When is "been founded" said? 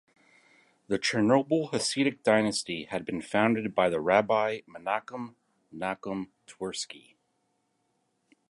3.05-3.75